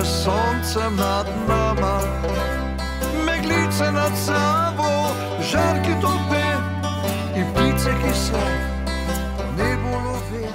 [0.00, 2.00] je sonce nad nama,
[3.26, 5.12] meglice nad sabo,
[5.52, 6.46] žarki tope
[7.36, 8.44] in ptice, ki se
[9.56, 10.48] nebo love.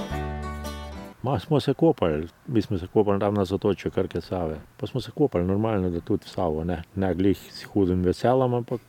[1.23, 4.59] Ma smo se kopali, mi smo se kopali tam na zatočju Krke Save.
[4.77, 8.53] Pa smo se kopali normalno, da tudi v Savo, ne, ne glih s hudim veselom,
[8.53, 8.81] ampak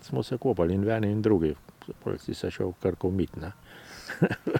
[0.00, 1.54] smo se kopali in v eni in drugi.
[2.04, 3.52] Pol si se šel v Krko mit, ne.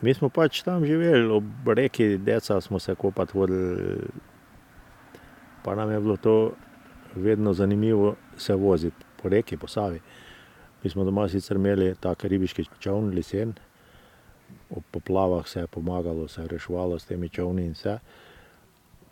[0.00, 4.00] Mi smo pač tam živeli, ob reki Deca smo se kopati hodili.
[5.64, 6.52] Pa nam je bilo to
[7.14, 10.00] vedno zanimivo se voziti po reki, po Savi.
[10.84, 13.54] Mi smo doma sicer imeli tak ribiški čoln, lesen.
[14.70, 17.98] Ob poplavah se je pomagalo, se je reševalo s temi čolni in vse.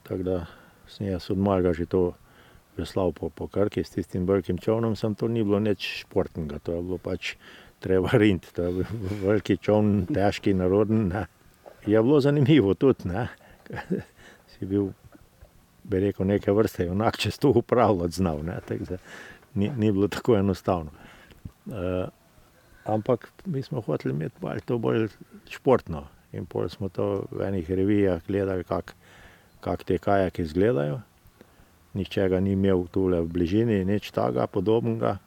[0.02, 0.46] Tako da
[0.86, 2.12] sem jaz od malega že to
[2.76, 6.74] veslal po, po Krki s tistim velikim čolnom, samo to ni bilo nič športnega, to
[6.74, 7.36] je bilo pač
[7.84, 8.86] treba riniti, to je
[9.20, 11.26] veliki čoln, težki, naroden, ne.
[11.86, 13.28] Je bilo zanimivo tudi, ne.
[14.54, 14.92] Si bil,
[15.82, 18.98] bi rekel, neke vrste junak, če to upravljati znal, ne, tako da
[19.58, 20.90] ni, ni bilo tako enostavno.
[22.84, 25.08] ampak mi smo hoteli imeti malo to bolj
[25.48, 28.92] športno in pol smo to v enih revijah gledali, kako,
[29.60, 31.00] kako ti kajaki izgledajo.
[31.94, 35.18] Nihče ga ni imel tule v bližini, nič takega podobnega.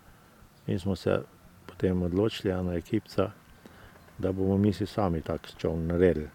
[0.67, 1.21] In smo se
[1.77, 3.31] potem odločili, ena ekipica,
[4.17, 6.29] da bomo mi si sami tak čoln naredili.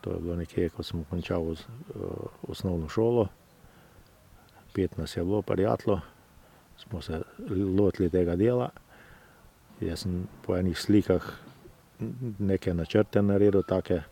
[0.00, 1.54] To je bilo nekje, ko sem končal
[2.48, 3.28] osnovno šolo.
[4.72, 6.00] Pet nas je bilo prijateljev,
[6.76, 8.68] smo se lotili tega dela.
[9.80, 11.24] Jaz sem po enih slikah
[12.38, 14.02] neke načrte naredil, take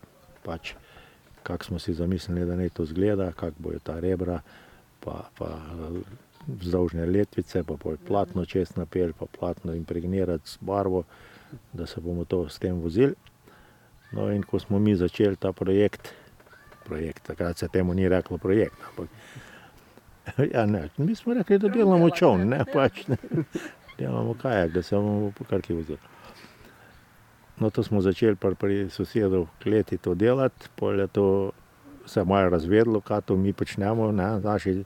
[0.43, 0.73] pač,
[1.43, 4.41] kako smo si zamislili, da naj to izgleda, kako bojo ta rebra
[5.05, 5.53] pa, pa
[6.49, 11.05] vzdolžne letvice, pa pol platno čez napeli, pa platno impregnirati z barvo,
[11.73, 13.15] da se bomo to s tem vozili.
[14.13, 16.13] No, in ko smo mi začeli ta projekt,
[16.85, 19.09] projekt, takrat se temu ni reklo projekt, ampak
[20.55, 23.17] ja, ne, mi smo rekli, da delamo čoln, ne, pač, ne.
[23.99, 25.99] Delamo kajak, da se bomo po Krki vozili.
[27.59, 31.27] No, to smo začeli pri, pri sosedu v kleti to delati, pol je to
[32.07, 34.85] se malo razvedelo, kaj to mi počnemo, ne, naši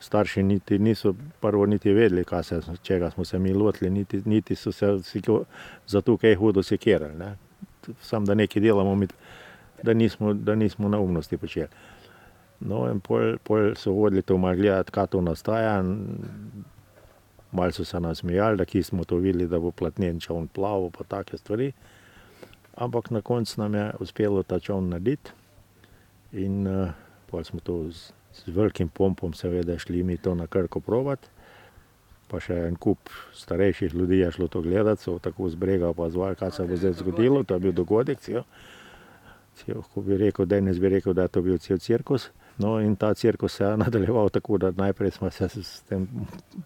[0.00, 4.72] starši niti niso prvo niti vedeli, se, česa smo se mi lotili, niti, niti so
[4.72, 4.98] se
[5.86, 7.36] za to kaj hudo sekirali, ne.
[8.00, 9.06] Samo da nekaj delamo,
[9.82, 11.68] da nismo, da nismo neumnosti počeli.
[12.60, 15.82] No, in pol, pol so hodili to malo gledat, kaj to nastaja,
[17.52, 21.04] malo so se nasmejali, da kje smo to videli, da bo platneni čoln plaval pa
[21.04, 21.72] take stvari.
[22.76, 25.30] Ampak na koncu nam je uspelo ta čoln narediti
[26.32, 26.66] in
[27.30, 27.90] pol smo to
[28.32, 31.30] z velikim pompom seveda šli mi to na Krko probat.
[32.28, 36.36] Pa še en kup starejših ljudi je šlo to gledat, so tako z brega opazovali,
[36.36, 38.44] kaj se bo zdaj zgodilo, to je bil dogodek cel.
[39.56, 42.28] Cel, ko bi rekel danes, bi rekel, da je to bil cel cirkus.
[42.58, 46.08] No, in ta cirkus se je nadaljeval tako, da najprej sva se s tem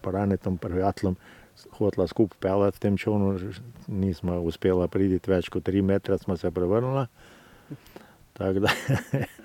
[0.03, 1.15] Branetom, prijateljem,
[1.77, 3.37] hotela skupaj peljati v tem čolnu,
[3.87, 7.07] nisva uspela priti več kot tri metre, sva se prevrnila.
[8.33, 8.73] Tako da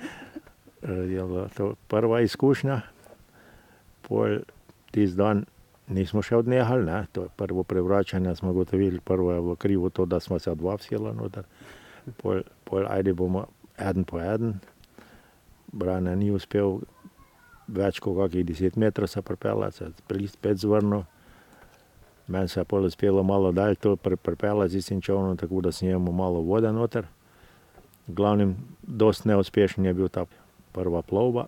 [0.93, 2.81] je bila to prva izkušnja.
[4.09, 4.39] Pol
[4.91, 5.45] tisti dan
[5.89, 10.07] nismo še odnehali, ne, to je prvo prevračanje smo ugotovili, prvo je bilo krivo to,
[10.07, 11.45] da sva se dva vsela noter.
[12.23, 13.47] Pol, pol ajde bomo
[13.79, 14.61] eden po eden.
[15.73, 16.81] Brane ni uspel
[17.69, 21.05] več kot kakih deset metrov se pripeljati, se je spet zvrnil.
[22.29, 26.13] Meni se je pol uspelo malo dalj to pripeljati z tistim čolnom, tako da imel
[26.13, 27.07] malo vode noter.
[28.09, 30.25] V glavnem, dosti neuspešen je bil ta
[30.73, 31.47] prva plovba.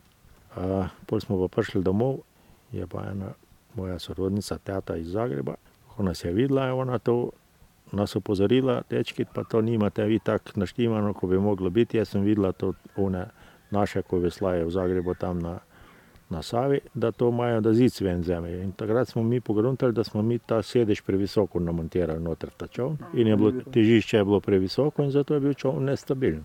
[1.06, 2.20] pol smo pa prišli domov,
[2.72, 3.32] je pa ena
[3.74, 5.54] moja sorodnica, teta iz Zagreba,
[5.88, 7.30] ko nas je videla, je ona to
[7.92, 12.22] nas opozorila: "Dečki, pa to nimate vi tako naštimano, ko bi moglo biti, jaz sem
[12.22, 13.26] videla to one
[13.70, 15.58] naše, ko veslajo v Zagrebu tam na,
[16.30, 20.04] na Savi, da to imajo, da zic ven vzamejo." In takrat smo mi pogruntali, da
[20.04, 24.40] smo mi ta sedež previsoko namontirali noter ta čoln in je bilo, težišče je bilo
[24.40, 26.44] previsoko in zato je bil čoln nestabilen.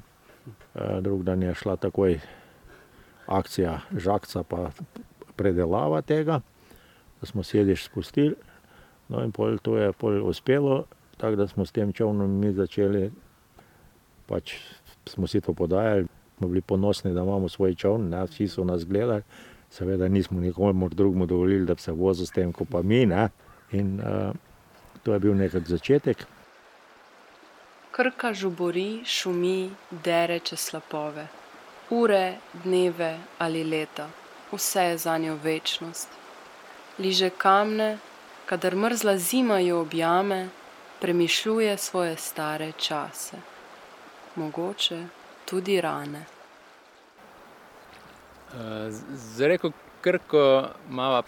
[1.02, 2.20] drug dan je šla takoj
[3.27, 4.69] akcija žagca pa
[5.36, 6.42] predelava tega,
[7.22, 8.36] da smo sedež spustili.
[9.07, 10.86] No, in pol to je pol uspelo,
[11.18, 13.12] tako da smo s tem čolnom mi začeli,
[14.25, 14.56] pač
[15.06, 16.07] smo si to podajali,
[16.38, 19.22] smo bili ponosni, da imamo svoj čoln, ne, vsi so nas gledali.
[19.69, 23.30] Seveda nismo nikomur drugemu dovolili, da bi se vozil s tem ko pa mi, ne.
[23.72, 24.01] In
[25.04, 26.25] to je bil nekako začetek.
[27.92, 29.69] Krka žubori, šumi,
[30.04, 31.27] dere čez slapove.
[31.90, 34.10] Ure, dneve ali leta,
[34.52, 36.10] vse je zanjo večnost.
[37.00, 37.98] Liže kamne,
[38.46, 40.50] kadar mrzla zima jo objame,
[41.02, 43.38] premišljuje svoje stare čase,
[44.36, 45.04] mogoče
[45.46, 46.26] tudi rane.
[49.14, 49.72] Za reko
[50.02, 51.24] Krko imamo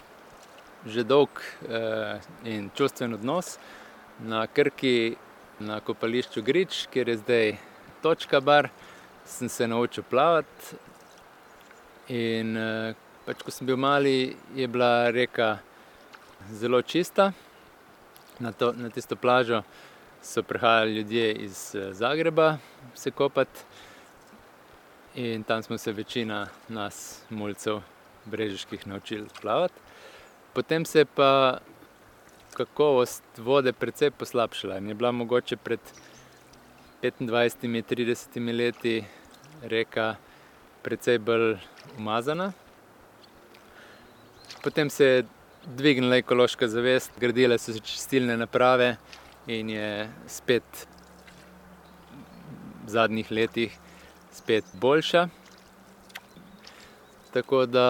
[0.86, 1.28] že dolg
[1.68, 3.58] eh, in čustven odnos.
[4.18, 5.16] Na Krki,
[5.58, 7.56] na kopališču Grič, kjer je zdaj
[8.02, 8.68] točka bar,
[9.28, 10.76] sem se naučil plavati.
[12.08, 12.94] In eh,
[13.26, 15.58] pač, ko sem bil mali, je bila reka
[16.50, 17.32] zelo čista.
[18.40, 19.62] Na, to, na tisto plažo
[20.22, 22.56] so prihajali ljudje iz Zagreba
[22.94, 23.60] se kopati.
[25.14, 27.80] In tam smo se večina nas, mulcev,
[28.24, 29.74] brežiških, naučili plavati.
[30.52, 31.58] Potem se je pa
[32.54, 35.80] kakovost vode precej poslabšala in je bila mogoče pred
[37.02, 39.04] 25-30 leti
[39.62, 40.16] reka
[40.82, 41.56] precej bolj
[41.98, 42.52] umazana.
[44.62, 45.24] Potem se je
[45.66, 48.96] dvignila ekološka zavest, gradile so se čistilne naprave
[49.46, 50.86] in je spet
[52.84, 53.78] v zadnjih letih
[54.32, 55.28] spet boljša.
[57.32, 57.86] Tako da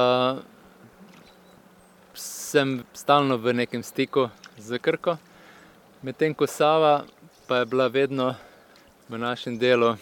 [2.15, 4.29] sem stalno v nekem stiku
[4.59, 5.17] z Krko,
[6.03, 7.05] medtem ko Sava
[7.47, 8.35] pa je bila vedno
[9.09, 9.97] v našem delu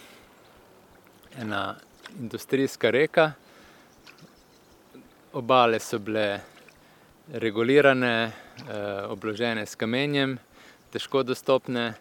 [1.38, 1.76] ena
[2.18, 3.32] industrijska reka.
[5.32, 6.40] Obale so bile
[7.30, 8.32] regulirane,
[9.06, 10.38] obložene s kamenjem,
[10.90, 11.94] težko dostopne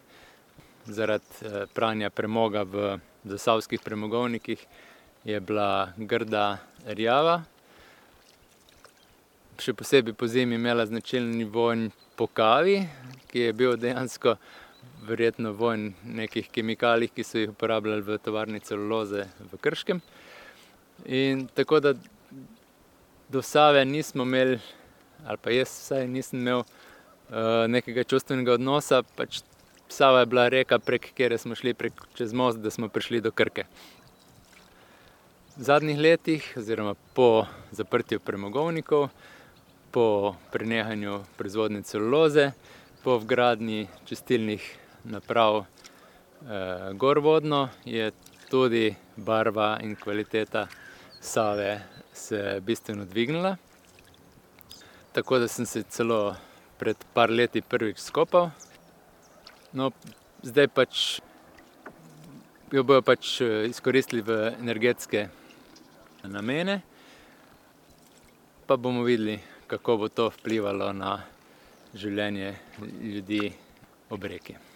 [0.86, 4.66] zaradi pranja premoga v zasavskih premogovnikih
[5.24, 7.44] je bila grda rjava.
[9.62, 12.82] Še posebej pozimi je imela značilen vonj po kavi,
[13.30, 14.34] ki je bil dejansko
[15.04, 20.00] verjetno vonj nekih kemikalij, ki so jih uporabljali v tovarni celuloze v Krškem.
[21.04, 21.94] In tako da
[23.28, 24.58] do Save nismo imeli,
[25.26, 26.64] ali pa jaz vsaj nisem imel
[27.68, 29.42] nekega čustvenega odnosa, pač
[29.88, 31.74] Sava je bila reka, prek katere smo šli
[32.14, 33.64] čez most, da smo prišli do Krke.
[35.56, 39.08] V zadnjih letih oziroma po zaprtju premogovnikov,
[39.90, 42.50] po prenehanju proizvodnje celuloze,
[43.04, 45.64] po vgradnji čistilnih naprav
[46.94, 48.10] gorvodno je
[48.50, 50.66] tudi barva in kvaliteta
[51.20, 51.80] Save
[52.12, 53.56] se bistveno dvignila.
[55.12, 56.36] Tako da sem se celo
[56.78, 58.50] pred par leti prvič skopal.
[59.72, 59.90] No,
[60.42, 61.20] zdaj pač
[62.72, 65.28] jo bojo pač izkoristili v energetske
[66.22, 66.80] namene.
[68.66, 71.18] Pa bomo videli, kako bo to vplivalo na
[71.94, 72.54] življenje
[73.02, 73.52] ljudi
[74.10, 74.75] ob reki.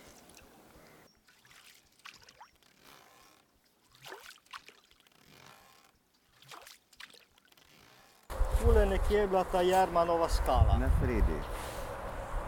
[8.60, 10.76] Tule nekje je bila ta Jermanova skala.
[10.78, 11.38] Na sredi.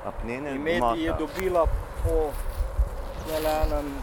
[0.07, 1.67] Apnene Ime je dobila
[2.03, 2.33] po
[3.25, 3.95] tule enem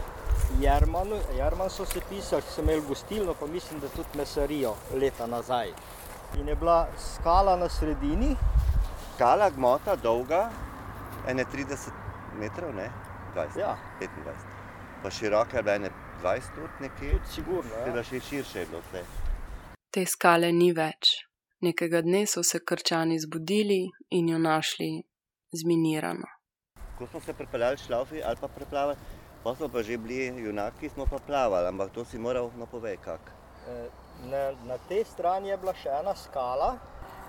[0.60, 5.68] Jermanu, Jerman so se pisali, so imeli gostilno, pa mislim, da tudi mesarijo leta nazaj.
[6.40, 8.36] In je bila skala na sredini.
[9.16, 10.50] Skala, gmota, dolga,
[11.28, 11.94] ene trideset
[12.40, 12.90] metrov, ne,
[13.34, 13.78] dvajset, Ja.
[14.00, 14.48] petindvajset.
[15.04, 15.90] Pa široka je bila ene
[16.22, 17.12] dvajset tudi nekje.
[17.12, 17.84] Tudi sigurno, ja.
[17.84, 19.04] Seveda še širše je bilo vse.
[19.92, 21.29] Te skale ni več.
[21.62, 25.04] Nekega dne so se Krčani zbudili in jo našli
[25.52, 26.28] zminirano.
[26.98, 28.96] Ko smo se pripeljali s šlavfi ali pa preplavali,
[29.44, 32.98] pol smo pa že bili junaki, smo pa plavali, ampak to si moral, no povej,
[33.04, 33.32] kako.
[34.32, 36.78] Na, na tej strani je bila še ena skala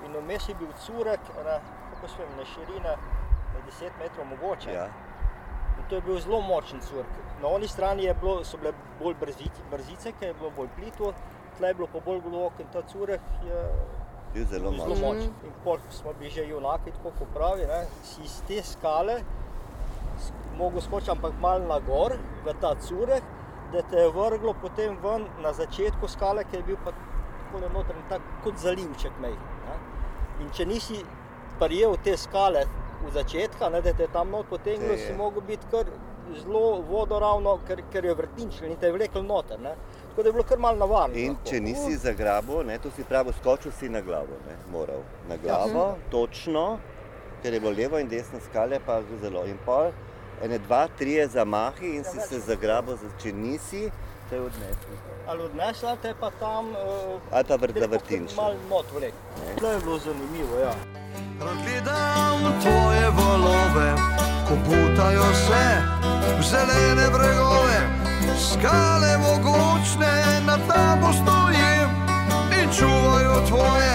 [0.07, 1.59] in vmes je bil curek, ene,
[1.90, 2.97] kako se vem, ne širine,
[3.55, 4.73] ne deset metrov mogoče.
[4.73, 4.87] Ja.
[5.78, 7.19] In to je bil zelo močen curk.
[7.43, 11.14] Na oni strani je bilo, so bile bolj brzice, brzice, ker je bilo bolj plitvo,
[11.59, 13.64] tle je bilo pa bolj globoko in ta curek je
[14.35, 15.03] Bil zelo zelo močen.
[15.03, 15.33] močen.
[15.45, 19.21] In pol smo bili že junaki, tako kot pravi, ne, si iz te skale
[20.59, 23.23] mogel skočiti, ampak malo na gor, v ta curek,
[23.73, 27.97] da te je vrglo potem ven na začetku skale, ki je bil pa takole noter,
[28.09, 29.39] tak kot zalivček majhen.
[29.69, 29.79] Ne.
[30.45, 31.01] In če nisi
[31.59, 32.67] prijel te skale
[33.01, 35.07] v začetka, ne, da te je tam not potegnilo, Te je.
[35.07, 35.87] si mogel biti kar
[36.37, 39.61] zelo vodoravno, ker, ker je vrtinčil in te je vlekel noter.
[39.61, 39.75] Ne.
[40.11, 41.17] Tako da je bilo kar malo navarno.
[41.17, 41.50] In lahko.
[41.50, 45.02] če nisi zagrabil, ne, to si pravi, skočil si na glavo, ne, moral.
[45.29, 46.79] Na glavo, točno,
[47.43, 49.47] ker je bilo levo in desno skale pa zelo.
[49.47, 49.93] In pol,
[50.43, 53.87] ene dva, trije zamahi in si več se zagrabil, če nisi,
[54.31, 54.99] te je odnesel.
[55.31, 58.29] Ali odnesla te pa tam, uh, Ali pa vrt zavrtin.
[58.37, 59.14] Malo not vlek.
[59.61, 60.75] To je bilo zanimivo, ja.
[61.40, 63.88] Rad gledam tvoje valove,
[64.49, 65.64] ko butajo se
[66.38, 67.79] v zelene bregove,
[68.40, 71.90] skale mogočne na tabo stojim
[72.62, 73.94] in čuvajo tvoje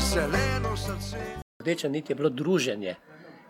[0.00, 1.16] zeleno srce.
[1.60, 2.94] Rdeča nit je bilo druženje.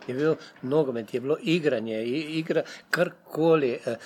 [0.06, 3.78] je bil nogomet, je bilo igranje, igra karkoli.
[3.86, 3.96] Eh,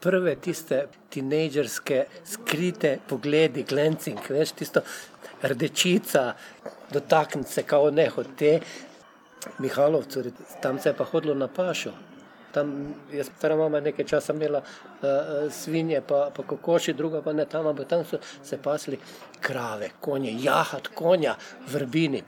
[0.00, 4.80] prve tiste tinejdžerske skrite pogledi, glancing, veš, tisto
[5.42, 6.34] rdečica,
[6.92, 8.60] dotakniti se kao nehote.
[9.58, 10.22] Mihalovcu,
[10.62, 11.92] tam se je pa hodilo na pašo.
[12.52, 15.08] Tam je stara mama nekaj časa imela uh,
[15.52, 18.98] svinje, pa, pa kokoši, druga pa ne tam, ampak tam so se pasli
[19.40, 21.36] krave, konje, jahat, konja,
[21.68, 22.22] vrbini.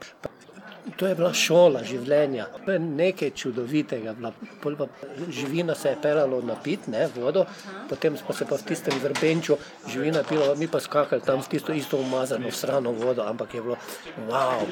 [0.97, 4.15] To je bila šola življenja, to je nekaj čudovitega.
[4.17, 4.87] Bila.
[5.29, 7.45] Živina se je pelala na pit, ne vodo,
[7.89, 11.73] potem smo se pa v tistem vrbenču živina pila, mi pa skakali tam v tisto
[11.73, 13.77] isto umazano, srano vodo, ampak je bilo
[14.29, 14.65] wow.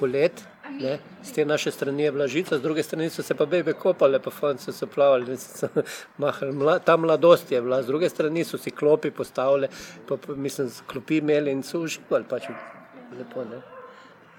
[0.00, 0.40] Polet,
[0.80, 3.72] ne, z te naše strani je bila žica, z druge strani so se pa bebe
[3.72, 5.68] kopale, pa fanci so plavali, so
[6.22, 6.52] mahali.
[6.52, 9.68] Mla, ta mladost je bila, z druge strani so si klopi postavili,
[10.08, 12.24] pa, mislim, klopi imeli in so uživali.
[12.28, 12.48] Pač
[13.18, 13.60] lepo, ne.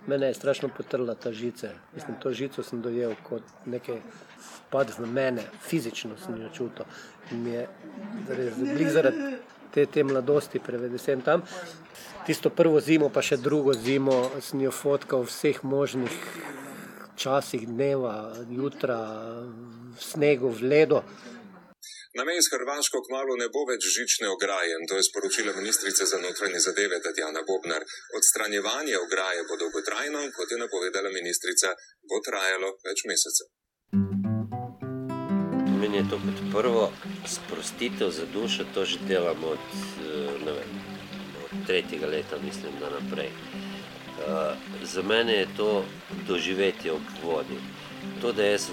[0.08, 1.70] Mene je strašno potrla ta žica.
[1.94, 4.02] Mislim, to žico sem dojel kot nekaj
[4.70, 6.86] pad v mene, fizično sem jo čutil.
[7.32, 7.68] In mi je
[8.28, 9.36] res zaradi
[9.74, 11.44] te, te mladosti prevedel tam.
[12.26, 16.18] Tisto prvo zimo, pa še drugo zimo, sem jo fotkal v vseh možnih
[17.18, 18.98] časih dneva, jutra,
[19.98, 21.02] v snegu, v ledu.
[22.18, 26.20] Na meji s Hrvaško kmalo ne bo več žične ograje, to je sporočila ministrica za
[26.20, 27.86] notranje zadeve Tatjana Bobnar.
[28.20, 31.72] Odstranjevanje ograje bo dolgotrajno, kot je napovedala ministrica,
[32.12, 33.48] bo trajalo več mesecev.
[35.82, 36.92] Meni je to kot prvo
[37.26, 39.68] sprostitev za dušo, to že delamo od,
[40.06, 40.72] eh, vem,
[41.44, 43.30] od tretjega leta, mislim, da naprej.
[44.22, 45.86] Uh, za mene je to
[46.28, 47.58] doživetje ob vodi.
[48.22, 48.70] To, da jaz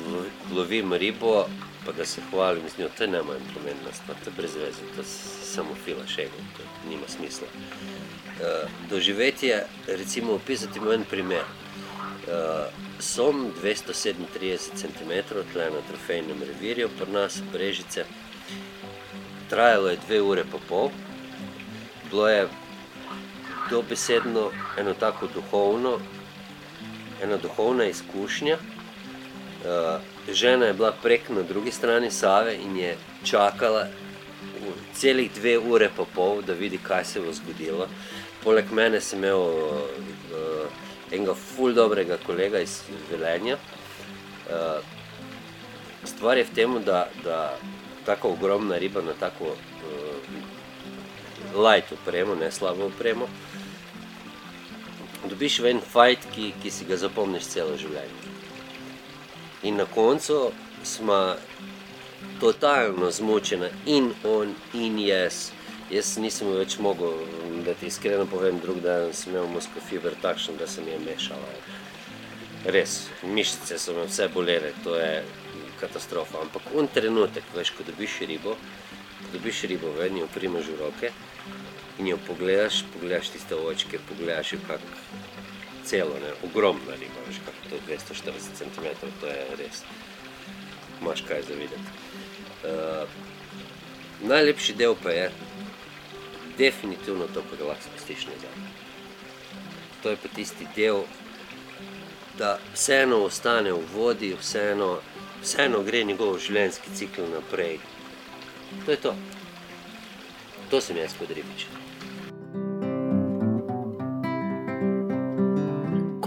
[0.53, 1.47] lovim ribo,
[1.87, 4.85] pa da se hvalim z njo, to je najmanj pomembna stvar, to je brez veze,
[4.95, 5.07] to je
[5.55, 7.49] samo fila še eno, to nima smisla.
[7.49, 11.45] Uh, doživetje, recimo, opisati mu en primer.
[12.99, 14.27] Som 237
[14.75, 15.13] cm,
[15.53, 18.05] tle na trofejnem revirju, pri nas Brežice,
[19.51, 20.91] trajalo je dve ure pa pol,
[22.11, 22.49] bilo je
[23.71, 25.99] dobesedno eno tako duhovno,
[27.23, 28.59] ena duhovna izkušnja,
[29.59, 30.01] Uh,
[30.35, 33.87] žena je bila prek na drugi strani Save in je čakala
[34.95, 37.89] celih dve ure pa pol, da vidi, kaj se bo zgodilo.
[38.45, 39.83] Poleg mene sem imel uh,
[41.13, 43.59] enega ful dobrega kolega iz Velenja.
[44.49, 44.81] Uh,
[46.05, 47.59] stvar je v tem, da, da
[48.07, 50.19] tako ogromna riba na tako uh,
[51.55, 53.29] light upremo, ne slabo upremo,
[55.29, 58.35] dobiš v en fajt, ki, ki si ga zapomniš celo življenje.
[59.69, 60.53] In na koncu
[60.87, 61.37] smo
[62.41, 65.51] totalno zmočeni, in on, in jaz.
[65.91, 67.17] Jaz nisem več mogel,
[67.69, 70.99] da ti iskreno povem, drug dan sem imel mosko fiber takšen, da se mi je
[71.05, 71.51] mešala.
[72.65, 75.25] Res, mišice so me vse bolele, to je
[75.81, 76.41] katastrofa.
[76.47, 78.55] Ampak on trenutek, veš, ko dobiš ribo,
[79.25, 81.13] ko dobiš ribo ven, jo primaš v roke
[81.99, 84.89] in jo pogledaš, pogledaš tiste očke, pogledaš jo kak
[85.85, 89.85] celo, ne, ogromna riba, veš, kako to je 240 cm, to je res,
[91.03, 91.93] imaš kaj za videti.
[92.65, 93.05] Uh,
[94.25, 95.31] najlepši del pa je
[96.59, 98.55] definitivno to, ko ga lahko spustiš nazaj.
[100.03, 101.03] To je pa tisti del,
[102.39, 104.99] da vseeno ostane v vodi, vseeno,
[105.43, 107.81] vseeno gre njegov življenjski cikl naprej.
[108.85, 109.17] To je to.
[110.71, 111.67] To sem jaz kot ribič.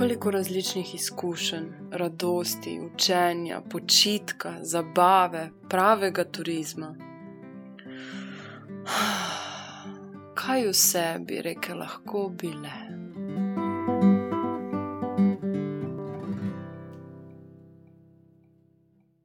[0.02, 7.11] koliko različnih izkušenj, radosti, učenja, počitka, zabave, pravega turizma.
[10.42, 12.91] Kaj vse bi rekel, lahko bile?